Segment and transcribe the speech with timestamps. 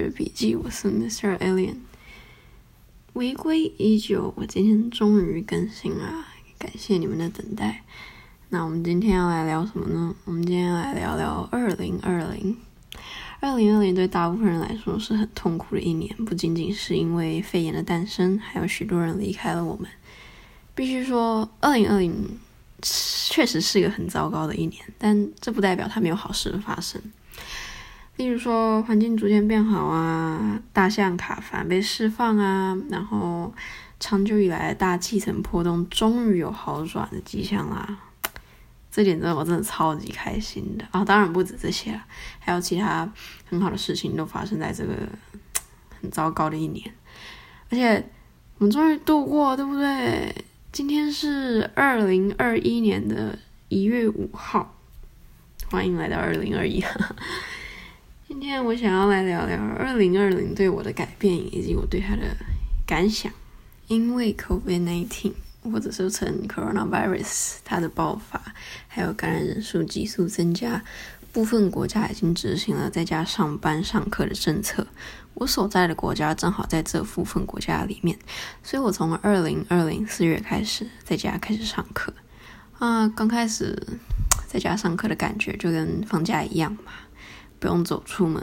[0.00, 1.36] 学笔记，我是 Mr.
[1.36, 1.74] Alien。
[3.12, 6.24] 违规已久，我今天终于更新了，
[6.58, 7.84] 感谢你们的等待。
[8.48, 10.14] 那我们今天要来聊什么呢？
[10.24, 12.56] 我们今天来聊聊二零二零。
[13.40, 19.86] 二零二零对大部分人来说是很痛苦的一年，不仅仅是因为肺炎的诞生，还有许多人离开了我们。
[20.74, 22.38] 必须说，二零二零
[22.80, 26.98] 确实是一个很糟糕的一年，但这不代表它没有好事的发生。
[28.20, 33.50] 例如说，环境逐渐变好啊，大象卡凡被释放啊，然后
[33.98, 37.98] 长久以来的大气层波动终于有好转的迹象啦。
[38.90, 41.02] 这点真的我真的超级开心的啊！
[41.02, 42.04] 当然不止这些了，
[42.38, 43.10] 还有其他
[43.48, 44.92] 很好的事情都发生在这个
[45.98, 46.92] 很糟糕的一年。
[47.70, 48.06] 而且
[48.58, 50.44] 我们终于度过，对不对？
[50.70, 53.38] 今天是二零二一年的
[53.70, 54.76] 一月五号，
[55.70, 56.84] 欢迎来到二零二一。
[58.30, 62.22] 今天我想要来聊聊二零二零对我的改变以及我对它的
[62.86, 63.32] 感想。
[63.88, 65.32] 因为 COVID-19
[65.64, 68.40] 或者说成 coronavirus 它的爆发，
[68.86, 70.80] 还有感染人数急速增加，
[71.32, 74.86] 部分国家已经执行了在家上班上课的政策。
[75.34, 78.16] 我所在的国家正好在这部分国家里面，
[78.62, 82.14] 所以我从二零二零四月开始在家开始上课。
[82.78, 83.76] 啊，刚开始
[84.46, 86.92] 在家上课的感觉就跟放假一样嘛。
[87.60, 88.42] 不用走出门，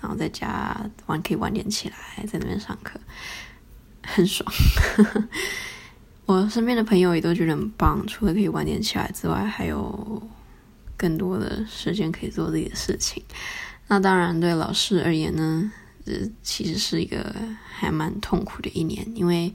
[0.00, 0.74] 然后在家
[1.06, 2.98] 晚可以晚点起来，在那边上课，
[4.02, 4.50] 很爽。
[6.24, 10.22] 我身边的朋友也都觉得很棒，除了可以晚点起来之外，还有
[10.96, 13.22] 更多的时间可以做自己的事情。
[13.86, 15.70] 那当然，对老师而言呢，
[16.04, 17.34] 这其实是一个
[17.70, 19.54] 还蛮痛苦的一年，因为，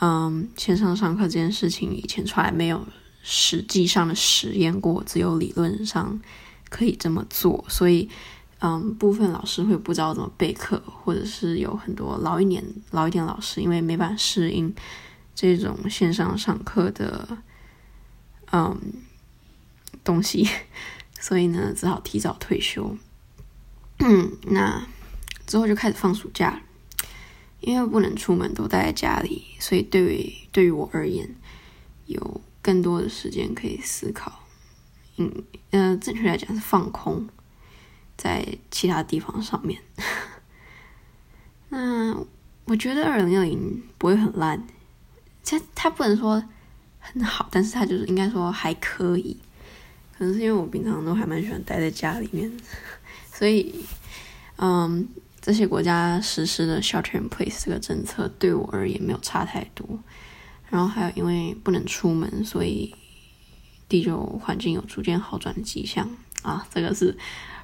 [0.00, 2.86] 嗯，线上上课这件事情以前从来没有
[3.22, 6.20] 实际上的实验过，只有理论上。
[6.72, 8.08] 可以这么做，所以，
[8.60, 14.74] 嗯，部分老师会不知道怎么备课，或者是有很多老一年、老一点老师，因为没办法适应
[15.34, 17.28] 这种线上上课的，
[18.52, 18.80] 嗯，
[20.02, 20.48] 东西，
[21.20, 22.96] 所以呢，只好提早退休。
[23.98, 24.86] 嗯， 那
[25.46, 26.62] 之后就开始放暑假，
[27.60, 31.28] 因为不能出门，都待在家里，所以对于对于我而言，
[32.06, 34.41] 有更多的时间可以思考。
[35.16, 37.28] 嗯，呃，正确来讲是放空，
[38.16, 39.80] 在其他地方上面。
[41.68, 42.16] 那
[42.64, 44.66] 我觉得二零二零不会很烂，
[45.42, 46.42] 其实它不能说
[46.98, 49.36] 很好，但是它就是应该说还可以。
[50.16, 52.50] 可能是因为我平常都还蛮喜欢待在家里面，
[53.32, 53.84] 所以，
[54.56, 55.06] 嗯，
[55.40, 59.86] 这些国家实施的 shelter in place 这个政策对我而言没有差太多。
[60.70, 62.94] 然后还有因为不能出门，所以。
[63.92, 66.08] 地球环境有逐渐好转的迹象
[66.40, 67.14] 啊，这个是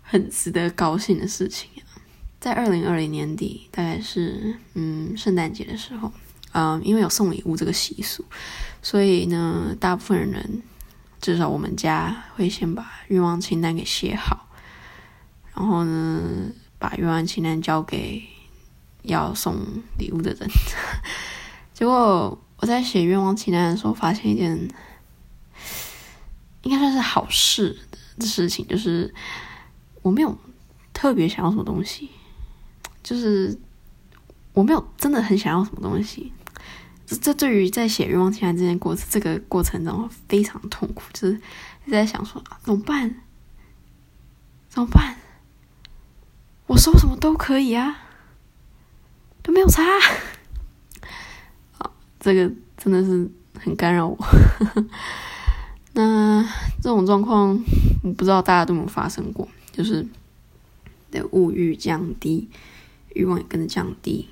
[0.00, 2.00] 很值得高兴的事情啊！
[2.40, 6.10] 在二零二零年底，大概是嗯圣诞节的时候，
[6.52, 8.24] 嗯，因为有送礼物这个习俗，
[8.80, 10.62] 所以呢，大部分人
[11.20, 14.48] 至少我们家会先把愿望清单给写好，
[15.54, 18.24] 然后呢，把愿望清单交给
[19.02, 19.58] 要送
[19.98, 20.48] 礼物的人。
[21.74, 24.66] 结果我在写愿望清单的时候，发现一件。
[26.64, 27.78] 应该算是好事
[28.18, 29.14] 的事情，就是
[30.02, 30.36] 我没有
[30.92, 32.10] 特别想要什么东西，
[33.02, 33.56] 就是
[34.52, 36.32] 我没有真的很想要什么东西。
[37.06, 43.14] 这这对于在写愿望清单这件过程，这个过程中非常痛苦，就是一直在想说怎么办？
[44.70, 45.16] 怎么办？
[46.66, 47.98] 我说什么都可以啊，
[49.42, 49.82] 都没有差。
[51.76, 54.16] 啊，这个真的是很干扰我。
[56.82, 57.62] 这种状况，
[58.02, 60.06] 我不知道大家有没有发生过，就是
[61.10, 62.48] 的物欲降低，
[63.14, 64.28] 欲望也跟着降低，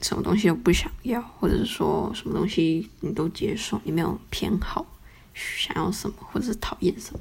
[0.00, 4.86] 什么东西都不想要，或者是说什么东西你都接受，你没有偏好，
[5.32, 7.20] 想要什么或者是讨厌什么，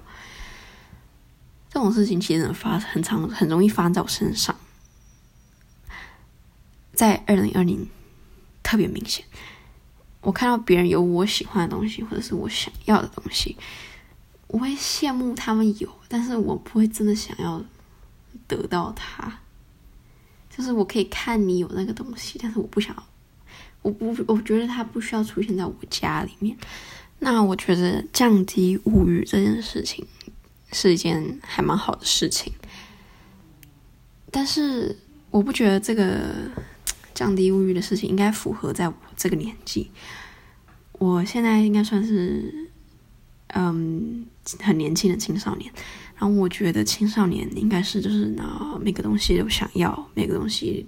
[1.69, 4.55] 这种事情其实发很长，很容易发生在我身上，
[6.93, 7.87] 在二零二零
[8.61, 9.25] 特别明显。
[10.23, 13.57] 我看到别人有我喜欢的东西，或者是我想要的东西，
[14.47, 17.61] 我会羡慕他们有，但是我不会真的想要
[18.47, 19.39] 得到它。
[20.49, 22.95] 就是我可以看你有那个东西，但是我不想，
[23.81, 26.55] 我不，我觉得它不需要出现在我家里面。
[27.19, 30.07] 那我觉得降低物欲这件事情
[30.71, 32.53] 是一件还蛮好的事情，
[34.31, 34.97] 但是
[35.31, 36.49] 我不觉得这个。
[37.13, 39.89] 降低物欲的事情应该符合在我这个年纪。
[40.93, 42.69] 我现在应该算是
[43.47, 44.25] 嗯，
[44.59, 45.71] 很年轻的青少年。
[46.15, 50.85] 然后我觉得青少年应该是就是呢，每个东西都想要，每个东西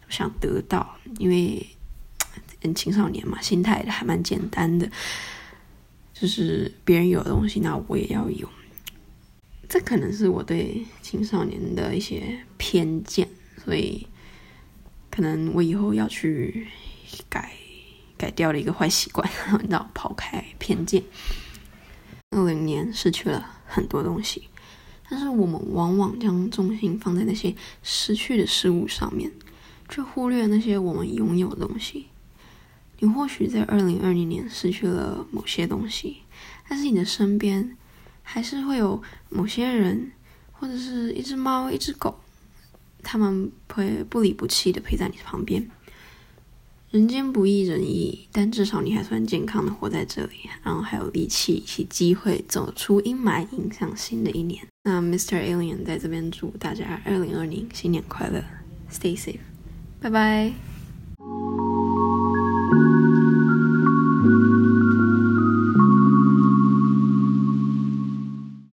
[0.00, 1.66] 都想得到，因为
[2.62, 4.90] 嗯，青少年嘛，心态还蛮简单的，
[6.14, 8.48] 就是别人有的东西，那我也要有。
[9.68, 13.28] 这可能是我对青少年的一些偏见，
[13.62, 14.06] 所以
[15.18, 16.68] 可能我以后要去
[17.28, 17.50] 改
[18.16, 19.28] 改掉的一个坏习惯，
[19.68, 21.02] 然后抛开偏见。
[22.30, 24.44] 二零年失去了很多东西，
[25.10, 29.32] 但是我们往往将重心放在那些失去的事物上面，
[29.88, 32.06] 却忽略那些我们拥有的东西。
[33.00, 36.18] 你或许在二零二零年失去了某些东西，
[36.68, 37.76] 但是你的身边。
[38.22, 40.12] 还是会有某些人，
[40.52, 42.20] 或者是一只猫、一只狗，
[43.02, 45.68] 他们会不离不弃的陪在你旁边。
[46.90, 54.66] 人间不易人易，但至少你还算健康的活在这里，然后还有力气以及机会走出阴霾，迎向新的一年。
[54.84, 55.36] 那 Mr.
[55.36, 58.42] Alien 在这边祝大家二零二零新年快乐
[58.90, 59.36] ，Stay safe，
[60.00, 60.54] 拜拜。